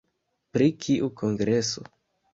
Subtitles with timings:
[0.55, 1.89] Pri kiu kongreso?